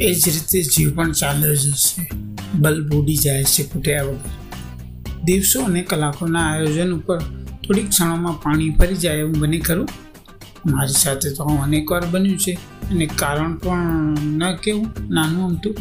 એ 0.00 0.14
જ 0.14 0.28
રીતે 0.28 0.62
જીવ 0.62 0.96
પણ 0.96 1.12
ચાલ્યો 1.12 1.54
જશે 1.54 2.08
બલ્બ 2.54 2.94
ઉડી 2.94 3.16
જાય 3.16 3.44
છે 3.44 3.62
ફૂટ્યા 3.62 4.02
વગર. 4.02 4.18
દિવસો 5.24 5.64
અને 5.64 5.82
કલાકોના 5.82 6.40
આયોજન 6.40 6.92
ઉપર 6.92 7.18
થોડીક 7.66 7.88
ક્ષણોમાં 7.88 8.42
પાણી 8.42 8.70
ફરી 8.70 8.96
જાય 8.96 9.16
એવું 9.16 9.38
બને 9.38 9.58
ખરું? 9.58 9.88
મારી 10.66 10.92
સાથે 10.92 11.30
તો 11.34 11.44
હું 11.44 11.62
અનેકવાર 11.62 12.06
બન્યું 12.06 12.38
છે 12.38 12.52
અને 12.90 13.06
કારણ 13.06 13.56
પણ 13.56 14.18
ન 14.38 14.56
કેવું, 14.56 14.88
નાનું 15.10 15.44
અમતું 15.44 15.74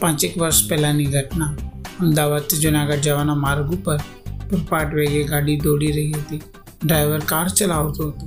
પાંચેક 0.00 0.38
વર્ષ 0.38 0.68
પહેલાંની 0.68 1.04
ઘટના. 1.04 1.54
અમદાવાદથી 2.00 2.56
જુનાગઢ 2.56 3.00
જવાના 3.00 3.34
માર્ગ 3.34 3.72
ઉપર 3.72 3.98
પૂરપાટ 4.50 4.94
વેગે 4.94 5.24
ગાડી 5.24 5.56
દોડી 5.56 5.92
રહી 5.92 6.12
હતી. 6.12 6.42
ડ્રાઈવર 6.86 7.18
કાર 7.18 7.48
ચલાવતો 7.48 8.08
હતો. 8.08 8.26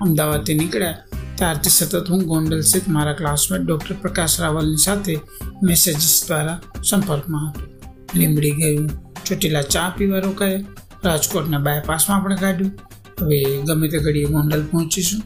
અમદાવાદથી 0.00 0.54
નીકળ્યા 0.54 0.96
ત્યારથી 1.38 1.72
સતત 1.72 2.08
હું 2.12 2.22
ગોંડલ 2.30 2.62
સ્થિત 2.68 2.86
મારા 2.94 3.16
ક્લાસમેટ 3.18 3.64
ડૉક્ટર 3.66 3.96
પ્રકાશ 4.02 4.36
રાવલની 4.42 4.80
સાથે 4.86 5.14
મેસેજીસ 5.68 6.16
દ્વારા 6.28 6.58
સંપર્કમાં 6.88 7.44
હતો. 7.48 7.64
લીંબડી 8.16 8.54
ગયું, 8.60 8.86
ચોટીલા 9.26 9.66
ચા 9.74 9.88
પીવા 9.96 10.22
રોકાયા 10.26 10.64
રાજકોટના 11.04 11.60
બાયપાસમાં 11.66 12.22
પણ 12.24 12.40
કાઢ્યું. 12.44 12.72
હવે 13.20 13.38
ગમે 13.68 13.86
તે 13.92 13.98
ઘડીએ 14.04 14.28
ગોંડલ 14.32 14.64
પહોંચીશું. 14.70 15.20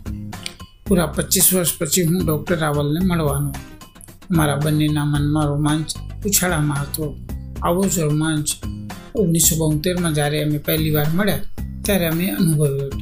પૂરા 0.86 1.08
પચીસ 1.16 1.48
વર્ષ 1.54 1.72
પછી 1.78 2.04
હું 2.08 2.20
ડૉક્ટર 2.26 2.58
રાવલને 2.64 3.00
મળવાનો 3.08 3.50
મારા 4.36 4.58
બંનેના 4.64 5.06
મનમાં 5.12 5.48
રોમાંચ 5.50 5.88
ઉછાળામાં 6.26 6.82
હતો. 6.82 7.04
આવો 7.66 7.82
જ 7.92 7.94
રોમાંચ 8.06 8.48
ઓગણીસો 9.20 9.54
બોતેરમાં 9.60 10.14
જ્યારે 10.18 10.44
અમે 10.44 10.58
પહેલી 10.66 10.92
વાર 10.96 11.08
મળ્યા, 11.18 11.44
ત્યારે 11.84 12.06
અમે 12.12 12.26
અનુભવ્યો 12.38 12.86
હતો. 12.86 13.01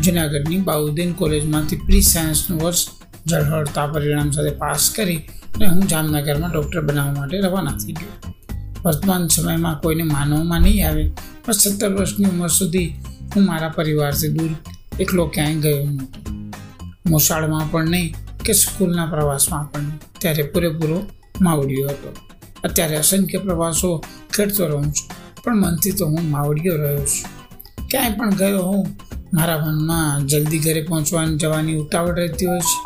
જુનાગઢની 0.00 0.60
બાઉદ્દીન 0.68 1.14
કોલેજમાંથી 1.14 1.80
પ્રી 1.86 2.02
સાયન્સનું 2.02 2.58
વર્ષ 2.62 2.82
ઝળહળતા 3.30 3.86
પરિણામ 3.86 4.30
સાથે 4.32 4.52
પાસ 4.62 4.84
કરી 4.96 5.20
અને 5.54 5.66
હું 5.66 5.84
જામનગરમાં 5.88 6.52
ડૉક્ટર 6.52 6.80
બનાવવા 6.80 7.16
માટે 7.18 7.40
રવાના 7.40 7.76
થઈ 7.80 7.94
ગયો. 7.94 8.16
વર્તમાન 8.84 9.28
સમયમાં 9.28 9.76
કોઈને 9.82 10.04
માનવમાં 10.04 10.62
નહીં 10.62 10.86
આવે, 10.88 11.04
પણ 11.44 11.52
સત્તર 11.52 11.90
વર્ષની 11.96 12.30
ઉંમર 12.32 12.50
સુધી 12.50 12.88
હું 13.34 13.44
મારા 13.44 13.68
પરિવારથી 13.68 14.32
દૂર 14.36 14.52
એકલો 15.00 15.26
ક્યાંય 15.26 15.60
ગયો 15.60 15.84
નહોતો. 15.86 16.18
મોસાળમાં 17.10 17.70
પણ 17.70 17.90
નહીં 17.90 18.14
કે 18.44 18.52
સ્કૂલના 18.52 19.06
પ્રવાસમાં 19.06 19.66
પણ 19.72 19.82
નહીં. 19.82 20.00
ત્યારે 20.20 20.42
પૂરેપૂરો 20.42 20.98
માવડિયો 21.40 21.88
હતો. 21.88 22.10
અત્યારે 22.64 22.96
અસંખ્ય 22.96 23.38
પ્રવાસો 23.38 23.90
ખેડતો 24.34 24.66
રહું 24.66 24.90
છું, 24.96 25.08
પણ 25.44 25.56
મનથી 25.56 25.92
તો 25.92 26.04
હું 26.06 26.24
માવડીયો 26.30 26.76
રહ્યો 26.76 27.06
છું. 27.06 27.30
ક્યાંય 27.90 28.16
પણ 28.18 28.34
ગયો 28.34 28.62
હોઉં 28.62 28.86
મારા 29.32 29.58
મનમાં 29.58 30.26
જલ્દી 30.26 30.58
ઘરે 30.58 30.82
પહોંચવાની 30.82 31.36
જવાની 31.36 31.74
ઉતાવળ 31.74 32.14
રહેતી 32.14 32.46
હોય 32.46 32.60
છે. 32.60 32.78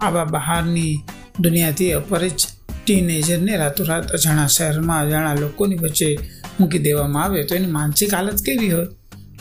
આવા 0.00 0.24
બહારની 0.24 1.04
દુનિયાથી 1.40 1.92
અપરિચ 1.92 2.46
ટીનેજરને 2.84 3.56
રાતોરાત 3.56 4.12
અજાણા 4.12 4.46
શહેરમાં 4.46 5.00
અજાણા 5.00 5.34
લોકોની 5.34 5.74
વચ્ચે 5.74 6.18
મૂકી 6.60 6.78
દેવામાં 6.78 7.24
આવે 7.24 7.42
તો 7.42 7.54
એની 7.54 7.66
માનસિક 7.66 8.14
હાલત 8.14 8.42
કેવી 8.42 8.72
હોય? 8.72 8.86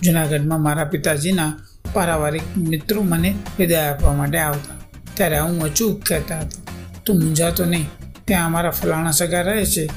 જુનાગઢમાં 0.03 0.61
મારા 0.61 0.83
પિતાજીના 0.83 1.51
પારિવારિક 1.93 2.57
મિત્રો 2.57 3.03
મને 3.03 3.35
વિદાય 3.59 3.89
આપવા 3.89 4.13
માટે 4.13 4.37
આવતા. 4.37 4.75
ત્યારે 5.13 5.39
હું 5.39 5.63
અચૂક 5.63 6.03
કહેતા 6.03 6.39
હતા, 6.39 6.61
તું 7.05 7.15
મૂંઝાતો 7.19 7.65
નહીં, 7.65 7.87
ત્યાં 8.25 8.45
અમારા 8.45 8.69
ફલાણા 8.69 9.11
સગા 9.11 9.41
રહે 9.41 9.65
છે. 9.65 9.89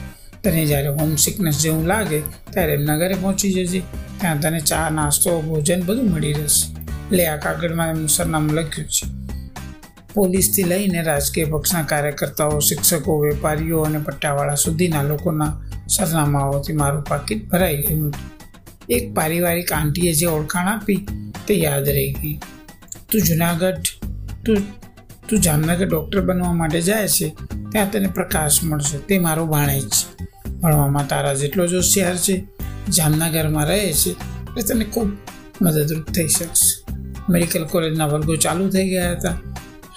તને 0.42 0.66
જ્યારે 0.66 0.88
હોમ 0.88 1.16
સિકનેસ 1.16 1.58
જેવું 1.62 1.86
લાગે, 1.86 2.20
ત્યારે 2.50 2.72
એમના 2.74 2.96
ઘરે 2.96 3.14
પહોંચી 3.14 3.52
જજે. 3.52 3.82
ત્યાં 4.20 4.40
તને 4.40 4.60
ચા, 4.60 4.88
નાસ્તો, 4.88 5.40
ભોજન 5.40 5.82
બધું 5.82 6.10
મળી 6.10 6.32
રહેશે. 6.32 6.72
એટલે 6.82 7.26
આ 7.26 7.36
કાગળમાં 7.36 7.88
એમનું 7.88 8.08
સરનામું 8.08 8.54
લખ્યું 8.54 8.88
છે. 8.88 9.18
પોલીસથી 10.14 10.62
લઈને 10.62 11.02
રાજકીય 11.02 11.44
પક્ષના 11.44 11.82
કાર્યકર્તાઓ, 11.82 12.58
શિક્ષકો, 12.58 13.18
વેપારીઓ 13.18 13.80
અને 13.80 13.98
પટ્ટાવાળા 13.98 14.54
સુધીના 14.54 15.02
લોકોના 15.02 15.62
સરનામાઓથી 15.88 16.72
મારું 16.72 17.02
પાકીટ 17.02 17.48
ભરાઈ 17.48 17.76
ગયું 17.76 18.08
હતું. 18.08 18.14
એક 18.88 19.14
પારિવારિક 19.14 19.72
આંટીએ 19.72 20.12
જે 20.12 20.26
ઓળખાણ 20.26 20.66
આપી 20.66 21.06
તે 21.46 21.54
યાદ 21.54 21.88
રહી 21.88 22.12
ગઈ. 22.12 22.34
તું 23.12 23.20
જુનાગઢ, 23.20 23.76
તું 24.46 24.56
તું 25.28 25.40
જામનગર 25.40 25.88
ડૉક્ટર 25.88 26.20
બનવા 26.20 26.52
માટે 26.52 26.80
જાય 26.80 27.08
છે, 27.08 27.28
ત્યાં 27.72 27.90
તને 27.90 28.06
પ્રકાશ 28.06 28.64
મળશે. 28.64 28.98
તે 28.98 29.18
મારો 29.18 29.46
ભાણેજ 29.46 29.88
છે. 29.88 30.26
ભણવામાં 30.50 31.08
તારા 31.08 31.34
જેટલો 31.34 31.66
જ 31.66 31.74
હોશિયાર 31.74 32.16
છે 32.16 32.57
જામનગરમાં 32.96 33.66
રહે 33.66 33.92
છે, 33.92 34.10
એટલે 34.10 34.62
તને 34.62 34.84
ખૂબ 34.84 35.08
મદદરૂપ 35.62 36.04
થઈ 36.04 36.28
શકશે. 36.28 36.72
મેડિકલ 37.32 37.64
કોલેજના 37.64 38.06
વર્ગો 38.06 38.36
ચાલુ 38.36 38.68
થઈ 38.68 38.88
ગયા 38.88 39.12
હતા. 39.12 39.36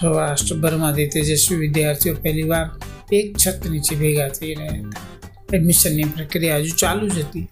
સૌરાષ્ટ્રભરમાંથી 0.00 1.06
તેજસ્વી 1.06 1.56
વિદ્યાર્થીઓ 1.56 2.14
પહેલીવાર 2.14 2.66
એક 3.12 3.36
છત 3.36 3.66
નીચે 3.70 3.94
ભેગા 3.96 4.28
થઈ 4.28 4.54
રહ્યા 4.54 4.78
હતા 4.78 5.56
એડમિશનની 5.56 6.04
પ્રક્રિયા 6.04 6.56
હજુ 6.56 6.72
ચાલુ 6.78 7.08
જ 7.08 7.18
હતી. 7.18 7.48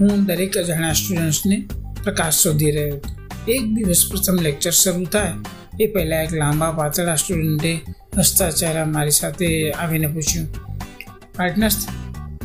હું 0.00 0.24
દરેક 0.24 0.56
અજાણ્યા 0.58 0.92
સ્ટુડન્ટ્સને 0.92 1.68
પ્રકાશ 2.04 2.34
શોધી 2.34 2.70
રહ્યો 2.70 2.96
હતો. 2.96 3.10
એક 3.48 3.62
દિવસ 3.62 4.06
પ્રથમ 4.10 4.36
લેક્ચર 4.42 4.70
શરૂ 4.70 5.04
થાય, 5.04 5.32
એ 5.80 5.86
પહેલાં 5.86 6.22
એક 6.22 6.32
લાંબા 6.32 6.70
પાતળા 6.70 7.16
સ્ટુડન્ટે 7.16 7.80
હસતા 8.18 8.84
મારી 8.84 9.10
સાથે 9.10 9.70
આવીને 9.70 10.06
પૂછ્યું 10.06 10.46
પાર્ટનર્સ 11.36 11.86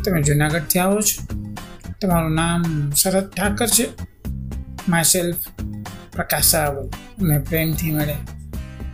તમે 0.05 0.22
જુનાગઢથી 0.22 0.79
આવો 0.79 1.01
છો? 1.01 1.48
તમારું 2.01 2.35
નામ 2.35 2.91
શરદ 2.91 3.27
ઠાકર 3.29 3.67
છે. 3.67 3.85
My 4.89 5.03
self 5.03 5.35
Prakash 6.15 6.55
Raval. 6.55 6.87
અને 7.21 7.39
પ્રેમથી 7.39 7.91
મળ્યા 7.91 8.17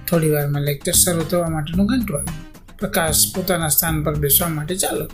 થોડી 0.10 0.30
વારમાં 0.30 0.62
લેક્ચર 0.62 0.92
શરૂ 0.92 1.24
થવા 1.24 1.50
માટેનું 1.50 1.86
ઘંટું 1.86 2.20
આવ્યું 2.20 2.78
પ્રકાશ 2.78 3.36
પોતાના 3.36 3.68
સ્થાન 3.68 4.04
પર 4.04 4.16
બેસવા 4.16 4.48
માટે 4.48 4.76
ચાલો. 4.76 5.06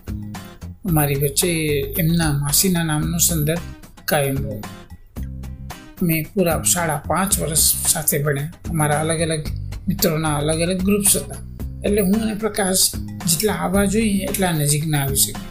અમારી 0.85 1.15
વચ્ચે 1.15 1.51
એમના 1.99 2.31
માસીના 2.31 2.83
નામનો 2.83 3.17
સંદર્ભ 3.17 3.59
કાયમ 4.05 4.35
રહ્યો 4.35 4.61
મેં 6.03 6.25
પૂરા 6.33 6.63
સાડા 6.63 6.97
પાંચ 7.07 7.39
વર્ષ 7.39 7.87
સાથે 7.87 8.23
ભણ્યા. 8.23 8.53
અમારા 8.69 8.99
અલગ 8.99 9.21
અલગ 9.21 9.43
મિત્રોના 9.87 10.35
અલગ 10.37 10.61
અલગ 10.61 10.81
ગ્રુપ્સ 10.81 11.17
હતા. 11.17 11.35
એટલે 11.85 12.01
હું 12.01 12.23
અને 12.23 12.33
પ્રકાશ 12.33 12.95
જેટલા 13.25 13.53
આવવા 13.53 13.85
જોઈએ 13.85 14.23
એટલા 14.23 14.51
નજીકના 14.51 15.03
આવી 15.03 15.15
શકે 15.15 15.50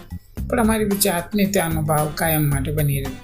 પણ 0.51 0.61
અમારી 0.61 0.99
જાતને 1.05 1.45
ત્યાંનો 1.45 1.83
ભાવ 1.83 2.09
કાયમ 2.15 2.45
માટે 2.51 2.73
બની 2.73 3.01
રહ્યો. 3.05 3.19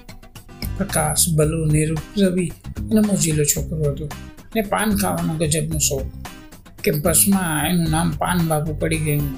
પ્રકાશ 0.77 1.25
બલુ 1.35 1.65
નિરૂપ 1.65 1.99
રવિ 2.21 2.47
અને 2.91 2.99
મોજીલો 2.99 3.43
છોકરો 3.43 3.91
હતો 3.91 4.07
ને 4.55 4.61
પાન 4.61 4.95
ખાવાનો 4.95 5.33
ગજબનો 5.33 5.79
શોખ. 5.79 6.07
કેમ્પસમાં 6.83 7.69
એનું 7.69 7.89
નામ 7.89 8.11
પાન 8.11 8.39
બાબુ 8.47 8.73
પડી 8.73 8.97
ગયું. 8.97 9.37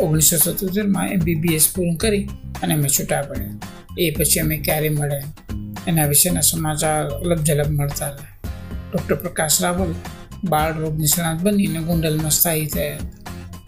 ઓગણીસો 0.00 0.36
સત્તોતેરમાં 0.36 1.08
એમબીબીએસ 1.08 1.68
પૂરું 1.74 1.96
કરી 1.96 2.24
અને 2.62 2.74
અમે 2.74 2.88
છૂટા 2.88 3.22
પડ્યા. 3.22 3.54
એ 3.98 4.10
પછી 4.10 4.40
અમે 4.40 4.56
ક્યારે 4.56 4.88
મળ્યા 4.88 5.22
એના 5.86 6.06
વિશેના 6.06 6.40
સમાચાર 6.40 7.04
અલબ 7.06 7.40
જલબ 7.42 7.70
મળતા 7.70 8.08
રહ્યા. 8.08 8.34
ડૉક્ટર 8.90 9.14
પ્રકાશ 9.14 9.62
રાવલ 9.62 9.94
બાળ 10.44 10.72
રોગ 10.78 10.96
નિષ્ણાત 10.98 11.38
બનીને 11.42 11.80
ગુંડલમાં 11.80 12.30
સ્થાયી 12.30 12.66
થયા. 12.66 12.96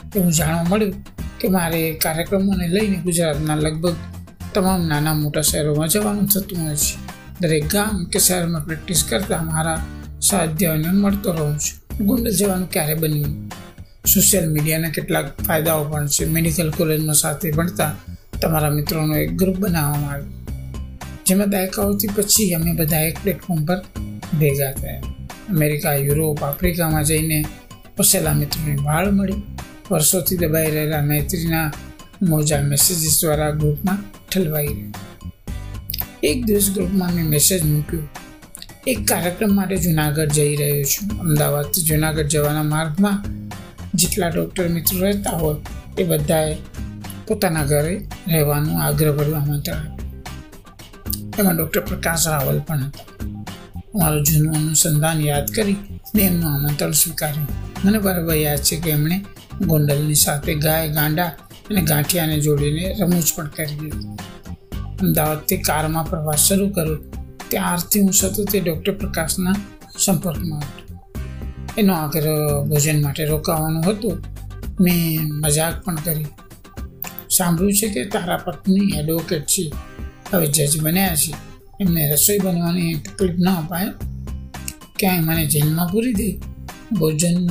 હતા 0.06 0.20
એવું 0.20 0.32
જાણવા 0.32 0.64
મળ્યું 0.64 0.94
કે 1.40 1.48
મારે 1.48 1.92
કાર્યક્રમોને 1.92 2.68
લઈને 2.68 2.96
ગુજરાતના 2.96 3.54
લગભગ 3.54 3.96
તમામ 4.54 4.86
નાના 4.86 5.14
મોટા 5.14 5.40
શહેરોમાં 5.40 5.88
જવાનું 5.88 6.26
થતું 6.26 6.66
હોય 6.66 6.76
છે. 6.76 6.98
દરેક 7.40 7.72
ગામ 7.72 8.04
કે 8.04 8.18
શહેરમાં 8.18 8.64
પ્રેક્ટિસ 8.64 9.04
કરતાં 9.08 9.46
મારા 9.46 9.86
સાધ્યોને 10.20 10.88
મળતો 10.88 11.32
રહું 11.32 11.58
છું. 11.58 12.06
ગોંડલ 12.06 12.32
જવાનું 12.32 12.70
ક્યારે 12.70 12.94
બન્યું? 12.94 13.48
સોશિયલ 14.06 14.50
મીડિયાના 14.50 14.88
કેટલાક 14.88 15.40
ફાયદાઓ 15.40 15.84
પણ 15.84 16.06
છે. 16.06 16.24
મેડિકલ 16.24 16.70
કોલેજમાં 16.70 17.14
સાથે 17.14 17.50
ભણતા 17.50 17.92
તમારા 18.42 18.70
મિત્રોનો 18.70 19.16
એક 19.16 19.32
ગ્રુપ 19.32 19.56
બનાવવામાં 19.56 20.10
આવ્યો. 20.10 20.26
જેમાં 21.26 21.50
દાયકાઓથી 21.50 22.06
પછી 22.06 22.54
અમે 22.54 22.72
બધા 22.72 23.00
એક 23.00 23.18
પ્લેટફોર્મ 23.22 23.64
પર 23.64 23.76
ભેગા 24.38 24.72
થયા. 24.72 25.00
અમેરિકા, 25.48 25.92
યુરોપ, 25.92 26.44
આફ્રિકામાં 26.44 27.04
જઈને 27.04 27.44
વસેલા 27.98 28.32
મિત્રોની 28.32 28.76
વાળ 28.84 29.10
મળી. 29.10 29.55
વર્ષોથી 29.90 30.36
દબાઈ 30.36 30.70
રહેલા 30.70 31.02
મૈત્રીના 31.02 31.70
મોજા 32.22 32.62
મેસેજીસ 32.62 33.16
દ્વારા 33.20 33.52
ગ્રુપમાં 33.52 33.98
ઠલવાઈ 34.30 34.68
રહ્યા. 34.68 35.04
એક 36.22 36.38
દિવસ 36.46 36.68
ગ્રુપમાં 36.74 37.12
મેં 37.14 37.26
મેસેજ 37.26 37.62
મૂક્યો. 37.64 38.06
એક 38.86 38.98
કાર્યક્રમ 39.08 39.52
માટે 39.54 39.76
જુનાગઢ 39.76 40.32
જઈ 40.32 40.56
રહ્યો 40.56 40.84
છું. 40.84 41.06
અમદાવાદથી 41.20 41.82
જુનાગઢ 41.82 42.28
જવાના 42.28 42.62
માર્ગમાં 42.62 43.18
જેટલા 43.94 44.30
ડૉક્ટર 44.30 44.68
મિત્રો 44.68 44.98
રહેતા 44.98 45.36
હોય 45.38 45.58
એ 45.98 46.04
બધાએ 46.04 46.58
પોતાના 47.26 47.64
ઘરે 47.64 47.94
રહેવાનું 48.28 48.82
આગ્રહભર્યું 48.82 49.38
આમંત્રણ 49.40 49.84
એમાં 51.38 51.56
ડૉક્ટર 51.56 51.80
પ્રકાશ 51.80 52.26
રાવલ 52.26 52.60
પણ 52.60 52.82
હતા. 52.82 53.06
મારું 53.94 54.22
જૂનું 54.24 54.56
અનુસંધાન 54.56 55.20
યાદ 55.20 55.48
કરી 55.50 55.78
મેં 56.14 56.26
એમનું 56.26 56.50
આમંત્રણ 56.54 56.92
સ્વીકાર્યું. 56.92 57.48
મને 57.84 57.98
બરાબર 57.98 58.36
યાદ 58.36 58.58
છે 58.58 58.76
કે 58.76 58.90
એમણે 58.90 59.18
ગોંડલની 59.64 60.14
સાથે 60.14 60.54
ગાય, 60.54 60.88
ગાંડા 60.88 61.26
અને 61.70 61.82
ગાંઠિયાને 61.82 62.40
જોડીને 62.40 62.96
રમૂજ 63.00 63.24
પણ 63.36 63.48
કરી 63.48 63.74
દીધી. 63.74 64.08
અમદાવાદથી 65.00 65.56
કારમાં 65.56 66.10
પ્રવાસ 66.10 66.38
શરૂ 66.38 66.68
કર્યો. 66.68 66.96
ત્યારથી 67.48 68.00
હું 68.00 68.12
સતત 68.12 68.54
એ 68.54 68.60
ડૉક્ટર 68.60 68.92
પ્રકાશના 68.92 69.54
સંપર્કમાં 69.98 70.58
હતો. 70.58 71.00
એનો 71.78 71.94
આગ્રહ 71.94 72.64
ભોજન 72.64 73.02
માટે 73.02 73.24
રોકાવાનું 73.24 73.90
હતું. 73.90 74.24
મેં 74.80 75.20
મજાક 75.22 75.84
પણ 75.84 75.94
કરી. 75.94 76.26
સાંભળ્યું 77.30 77.72
છે 77.72 77.88
કે 77.88 78.04
તારા 78.04 78.36
પત્ની 78.36 78.98
એડવોકેટ 78.98 79.42
છે. 79.42 79.72
હવે 80.32 80.46
જજ 80.46 80.80
બન્યા 80.80 81.16
છે. 81.16 81.34
એમને 81.80 82.12
રસોઈ 82.12 82.38
બનવાની 82.38 82.94
તકલીફ 82.94 83.34
ન 83.38 83.50
અપાય. 83.50 83.86
ક્યાંય 84.98 85.20
મને 85.20 85.46
જેલમાં 85.46 85.88
પૂરી 85.88 86.12
દે. 86.12 86.55
ભોજન 86.92 87.46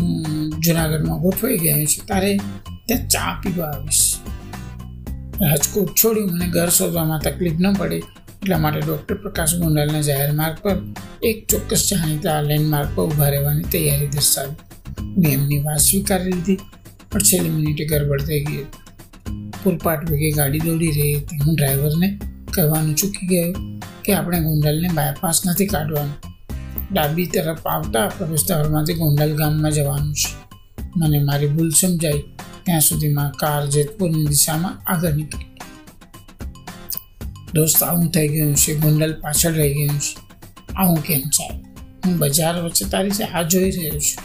જુનાગઢમાં 0.59 1.19
ગોઠવાઈ 1.19 1.57
ગયું 1.57 1.85
છે. 1.85 2.05
તારે 2.07 2.37
ત્યાં 2.87 3.07
ચા 3.07 3.41
પીવા 3.43 3.65
આવીશ. 3.65 4.15
રાજકોટ 5.41 5.89
છોડી 6.03 6.21
મને 6.21 6.47
ઘર 6.47 6.69
શોધવામાં 6.69 7.19
તકલીફ 7.19 7.53
ન 7.59 7.73
પડે. 7.73 7.95
એટલા 7.95 8.57
માટે 8.57 8.81
ડૉક્ટર 8.81 9.15
પ્રકાશ 9.15 9.55
ગોંડલના 9.55 10.01
જાહેર 10.01 10.31
માર્ગ 10.31 10.57
પર 10.61 10.77
એક 11.23 11.47
ચોક્કસ 11.47 11.87
જાણીતા 11.91 12.41
લેન્ડમાર્ક 12.41 12.89
પર 12.95 13.03
ઊભા 13.03 13.29
રહેવાની 13.29 13.63
તૈયારી 13.63 14.07
દર્શાવી. 14.07 14.55
મેં 15.17 15.31
એમની 15.31 15.59
વાત 15.59 15.79
સ્વીકારી 15.79 16.31
લીધી. 16.31 16.59
પણ 17.11 17.19
છેલ્લી 17.19 17.49
મિનિટે 17.49 17.85
ગરબડ 17.85 18.21
થઈ 18.21 18.45
ગઈ 18.45 18.65
ફૂલપાટ 19.63 20.11
વેગે 20.11 20.31
ગાડી 20.31 20.59
દોડી 20.59 20.91
રહી 20.91 21.15
હતી. 21.15 21.37
હું 21.37 21.55
ડ્રાઈવરને 21.55 22.19
કહેવાનું 22.53 22.95
ચૂકી 22.95 23.27
ગયો 23.27 23.53
કે 24.03 24.13
આપણે 24.13 24.39
ગોંડલને 24.39 24.89
બાયપાસ 24.93 25.41
નથી 25.47 25.65
કાઢવાનું. 25.65 26.24
ડાબી 26.91 27.25
તરફ 27.25 27.67
આવતા 27.67 28.11
પ્રવેશદ્વારમાંથી 28.17 28.93
ગોંડલ 28.93 29.37
ગામમાં 29.37 29.71
જવાનું 29.71 30.15
છે. 30.15 30.45
મને 30.97 31.23
મારી 31.23 31.47
ભૂલ 31.47 31.69
સમજાઈ. 31.69 32.23
ત્યાં 32.63 32.81
સુધીમાં 32.81 33.31
કાર 33.31 33.65
જેતપુરની 33.65 34.25
દિશામાં 34.25 34.81
આગળ 34.87 35.13
નીકળી. 35.13 35.45
દોસ્ત, 37.53 37.83
આવું 37.83 38.11
થઈ 38.11 38.27
ગયું 38.27 38.55
છે. 38.55 38.75
ગોંડલ 38.75 39.21
પાછળ 39.21 39.51
રહી 39.51 39.73
ગયું 39.73 39.99
છે. 39.99 40.19
આવું 40.75 41.03
કેમ 41.03 41.19
ચાલે? 41.19 41.63
હું 42.05 42.17
બજાર 42.17 42.61
વચ્ચે 42.61 42.85
તારી 42.85 43.09
છે 43.09 43.23
આ 43.23 43.41
જોઈ 43.41 43.71
રહ્યો 43.71 43.99
છું. 43.99 44.23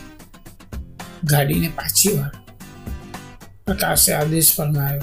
ગાડીને 1.24 1.68
પાછી 1.68 2.12
વાળ. 2.12 2.30
પ્રકાશે 3.66 4.12
આદેશ 4.12 4.54
ફરમાયો. 4.56 5.00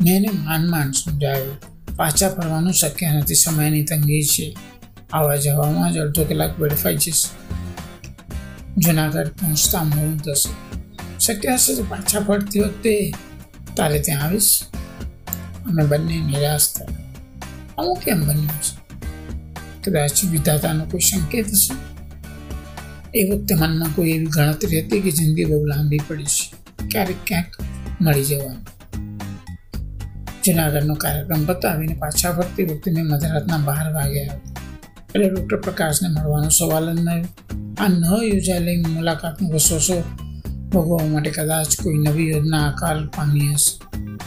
મેં 0.00 0.16
એને 0.16 0.28
માન 0.28 0.70
માન 0.70 0.92
સમજાવ્યું. 0.92 1.56
પાછા 1.96 2.28
ફરવાનું 2.28 2.72
શક્ય 2.72 3.10
નથી. 3.10 3.34
સમયની 3.34 3.84
તંગી 3.84 4.22
છે. 4.22 4.56
આવવા 5.12 5.36
જવામાં 5.36 5.92
જ 5.92 5.98
અડધો 5.98 6.24
કલાક 6.24 6.60
વેડફાઈ 6.60 6.96
જશે 6.96 7.28
જુનાગઢ 8.78 9.28
પહોંચતા 9.28 9.82
મોડું 9.82 10.18
થશે 10.18 10.72
શક્ય 11.18 11.54
હશે 11.54 11.74
તો 11.74 11.82
પાછા 11.82 12.20
ફરતી 12.20 12.60
વખતે 12.60 13.14
તારે 13.76 13.98
ત્યાં 13.98 14.22
આવીશ. 14.22 14.62
અમે 15.66 15.86
બંને 15.86 16.16
નિરાશ 16.18 16.60
થયા. 16.78 16.98
આવું 17.78 17.96
કેમ 17.96 18.26
બન્યું 18.26 18.48
છે? 18.48 18.76
કદાચ 19.84 20.24
વિધાતાનો 20.24 20.84
કોઈ 20.84 21.00
સંકેત 21.00 21.46
હશે? 21.46 21.74
એ 23.18 23.30
વખતે 23.30 23.54
મનમાં 23.54 23.94
કોઈ 23.94 24.10
એવી 24.10 24.26
ગણતરી 24.26 24.80
હતી 24.80 25.00
કે 25.00 25.10
જિંદગી 25.10 25.44
બહુ 25.44 25.64
લાંબી 25.64 26.00
પડી 26.08 26.24
છે? 26.24 26.54
ક્યારેક 26.88 27.16
ક્યાંક 27.26 27.46
મળી 28.00 28.24
જવાનું. 28.24 28.66
જુનાગઢનો 30.44 30.94
કાર્યક્રમ 30.94 31.46
બતાવીને 31.46 31.94
પાછા 31.94 32.32
ફરતી 32.32 32.64
વખતે 32.64 32.90
મેં 32.90 33.04
મધરાતના 33.04 33.56
બાર 33.56 33.92
વાગ્યા. 33.92 34.38
એટલે 35.14 35.28
ડૉક્ટર 35.28 35.56
પ્રકાશને 35.56 36.08
મળવાનો 36.08 36.48
સવાલ 36.48 36.96
જ 36.96 37.00
નહીં. 37.00 37.26
આ 37.80 37.88
ન 37.88 38.04
યોજાયેલી 38.04 38.76
મુલાકાતનો 38.76 39.48
વસોસો 39.48 40.02
ભોગવવા 40.72 41.06
માટે 41.06 41.30
કદાચ 41.30 41.76
કોઈ 41.82 41.98
નવી 41.98 42.28
યોજના 42.30 42.60
આકાર 42.68 43.08
પામી 43.16 43.54
હશે. 43.54 43.72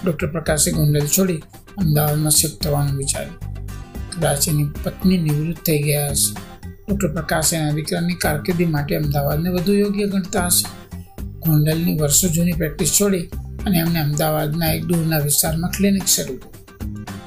ડૉક્ટર 0.04 0.28
પ્રકાશે 0.28 0.72
ગોંડલ 0.72 1.08
છોડી 1.08 1.42
અમદાવાદમાં 1.78 2.32
શિફ્ટ 2.32 2.62
થવાનું 2.62 2.98
વિચાર્યું. 2.98 3.40
કદાચ 4.16 4.48
એની 4.48 4.66
પત્ની 4.84 5.18
નિવૃત્ત 5.18 5.64
થઈ 5.66 5.82
ગયા 5.82 6.12
હશે. 6.12 6.34
ડૉક્ટર 6.88 7.08
પ્રકાશ 7.08 7.54
એના 7.54 7.72
દીકરાની 7.72 8.16
કારકિર્દી 8.16 8.66
માટે 8.66 8.96
અમદાવાદને 8.96 9.50
વધુ 9.50 9.74
યોગ્ય 9.74 10.08
ગણતા 10.08 10.48
હશે. 10.48 10.68
ગોંડલની 11.40 11.98
વર્ષો 12.00 12.28
જૂની 12.28 12.52
પ્રેક્ટિસ 12.52 12.92
છોડી 13.02 13.26
અને 13.66 13.78
એમને 13.78 14.00
અમદાવાદના 14.00 14.74
એક 14.74 14.86
દૂરના 14.86 15.20
વિસ્તારમાં 15.20 15.72
ક્લિનિક 15.72 16.08
શરૂ 16.08 16.40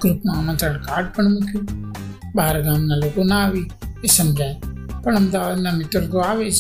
ગ્રુપમાં 0.03 0.39
આમંત્રણ 0.39 0.83
કાર્ડ 0.83 1.09
પણ 1.17 1.31
મૂક્યું. 1.31 1.88
બહાર 2.36 2.56
ગામના 2.62 2.96
લોકો 2.96 3.24
ના 3.24 3.42
આવી 3.46 3.68
એ 4.04 4.08
સમજાય 4.08 4.56
પણ 5.02 5.16
અમદાવાદના 5.16 5.74
મિત્રો 5.74 6.02
તો 6.08 6.18
આવે 6.22 6.48
જ 6.52 6.58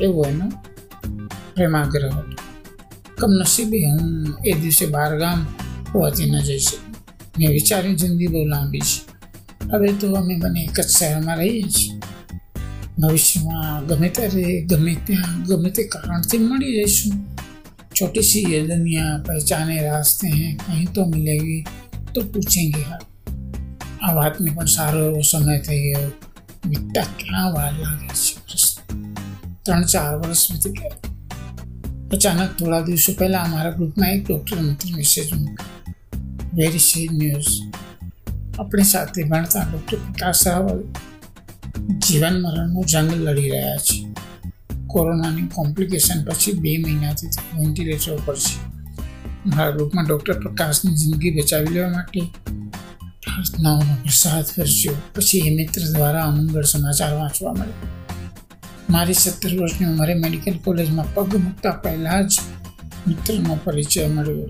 એવો 0.00 0.20
એનો 0.26 0.46
પ્રેમાગ્રહ 1.54 2.06
હતો 2.08 2.22
કમનસીબે 3.18 3.78
હું 3.86 4.10
એ 4.44 4.54
દિવસે 4.54 4.86
બહાર 4.86 5.12
ગામ 5.18 5.40
હોવાથી 5.92 6.30
ન 6.30 6.36
જઈ 6.40 6.60
શકી 6.60 6.82
મેં 7.38 7.50
વિચાર્યું 7.52 7.96
જિંદગી 7.96 8.28
બહુ 8.28 8.44
લાંબી 8.44 8.84
છે 8.88 9.00
હવે 9.70 9.88
તો 9.92 10.06
અમે 10.16 10.34
બંને 10.36 10.60
એક 10.64 10.76
જ 10.76 10.88
શહેરમાં 10.88 11.38
રહીએ 11.38 11.64
છીએ 11.68 11.94
ભવિષ્યમાં 12.98 13.86
ગમે 13.86 14.08
ત્યારે 14.10 14.44
ગમે 14.70 14.92
ત્યાં 15.06 15.38
ગમે 15.42 15.70
તે 15.70 15.82
કારણથી 15.84 16.40
મળી 16.40 16.76
જઈશું 16.76 17.16
छोटी 17.96 18.22
सी 18.22 18.40
ये 18.52 18.60
दुनिया 18.62 19.04
पहचाने 19.18 19.80
रास्ते 19.80 20.28
हैं 20.28 20.56
कहीं 20.56 20.86
तो 20.86 21.04
मिलेगी 21.06 21.64
तो 22.14 22.22
पूछेंगे 22.24 22.80
हाँ 22.80 22.98
આ 24.01 24.13
વાતનો 24.13 24.53
પણ 24.53 24.65
સારો 24.65 24.99
એવો 25.05 25.21
સમય 25.21 25.59
થઈ 25.59 25.81
ગયો. 25.81 26.11
વીતતા 26.65 27.01
કેટલા 27.01 27.49
વાર 27.49 27.73
લાગે 27.73 28.07
છે 28.07 28.35
ત્રણ 29.63 29.83
ચાર 29.83 30.15
વર્ષ 30.17 30.51
વીતી 30.51 30.69
ગયા. 30.69 30.97
અચાનક 32.11 32.51
થોડા 32.59 32.81
દિવસો 32.81 33.13
પહેલાં 33.19 33.45
અમારા 33.45 33.71
ગ્રુપમાં 33.71 34.09
એક 34.09 34.27
ડૉક્ટર 34.27 34.59
મિત્ર 34.59 34.95
મેસેજ 34.95 35.33
મૂક્યો. 35.33 35.93
વેરી 36.53 36.79
સેડ 36.79 37.11
ન્યૂઝ 37.11 37.51
આપણી 38.59 38.83
સાથે 38.83 39.23
ભણતા 39.23 39.63
ડૉક્ટર 39.71 39.97
પ્રકાશ 39.97 40.47
રાવલ 40.47 40.83
જીવન 41.97 42.41
મરણનો 42.41 42.83
જંગ 42.83 43.13
લડી 43.13 43.49
રહ્યા 43.49 43.77
છે. 43.77 43.97
કોરોનાની 44.87 45.47
કોમ્પ્લિકેશન 45.47 46.23
પછી 46.23 46.51
બે 46.51 46.77
મહિનાથી 46.77 47.27
વેન્ટિલેટર 47.59 48.11
ઉપર 48.13 48.35
છે. 48.35 48.55
મારા 49.45 49.71
ગ્રુપમાં 49.71 50.05
ડૉક્ટર 50.05 50.39
પ્રકાશની 50.39 50.95
જિંદગી 50.95 51.31
બચાવી 51.31 51.67
લેવા 51.67 51.89
માટે 51.89 52.21
પ્રાર્થનાઓનો 53.23 53.95
પ્રસાદ 54.03 54.47
કરજો 54.55 54.93
પછી 55.15 55.41
એ 55.49 55.51
મિત્ર 55.55 55.81
દ્વારા 55.93 56.25
અમંગળ 56.29 56.63
સમાચાર 56.63 57.13
વાંચવા 57.19 57.53
મળ્યો. 57.53 57.89
મારી 58.89 59.13
સત્તર 59.13 59.51
વર્ષની 59.59 59.89
ઉંમરે 59.91 60.13
મેડિકલ 60.23 60.57
કોલેજમાં 60.65 61.09
પગ 61.15 61.31
મૂકતા 61.45 61.75
પહેલાં 61.83 62.27
જ 62.27 62.33
મિત્રનો 63.07 63.55
પરિચય 63.63 64.07
મળ્યો. 64.07 64.49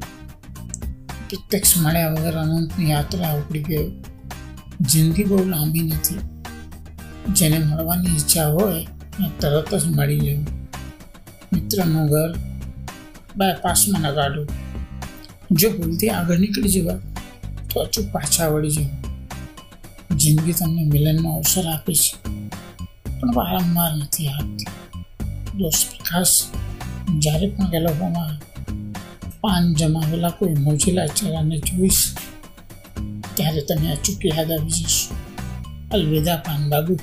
પ્રત્યક્ષ 1.30 1.74
મળ્યા 1.78 2.14
વગર 2.16 2.38
અનંતની 2.44 2.90
યાત્રા 2.92 3.34
ઉપડી 3.40 3.66
ગયો 3.70 3.88
જિંદગી 4.82 5.24
બહુ 5.24 5.44
લાંબી 5.50 5.86
નથી. 5.90 6.22
જેને 7.38 7.58
મળવાની 7.60 8.16
ઈચ્છા 8.16 8.50
હોય 8.56 8.82
તરત 9.40 9.72
જ 9.82 9.84
મળી 9.98 10.22
લેવું 10.26 10.48
મિત્રનું 11.54 12.06
ઘર 12.12 12.32
બાયપાસમાં 13.38 14.02
લગાડું 14.06 14.48
જો 15.60 15.68
ભૂલથી 15.70 16.10
આગળ 16.10 16.40
નીકળી 16.44 16.74
જવા 16.76 17.00
તો 17.74 17.82
અચૂક 17.82 18.08
પાછા 18.12 18.48
વળી 18.48 18.70
જાઓ 18.70 20.16
જિંદગી 20.16 20.54
તમને 20.54 20.84
મિલનનો 20.84 21.30
અવસર 21.38 21.68
આપે 21.68 21.94
છે. 21.94 22.12
પણ 23.20 23.34
વારંવાર 23.36 23.92
નથી 23.98 24.28
આપતી 24.28 24.70
દોસ્ત 25.58 25.82
પ્રકાશ 25.90 26.36
જ્યારે 27.20 27.48
પણ 27.48 27.70
ગેલોફોમાં 27.70 28.36
પાન 29.42 29.64
જમાવેલા 29.76 30.32
કોઈ 30.32 30.56
મોજીલા 30.56 31.08
ચહેરાને 31.08 31.58
જોઈશ, 31.60 32.04
ત્યારે 33.36 33.62
તમે 33.62 33.88
અચૂક 33.92 34.26
યાદ 34.26 34.52
આવી 34.52 34.70
જશો 34.70 35.16
અલવિદા 35.94 36.36
પાન 36.36 36.70
બાબુ 36.70 36.94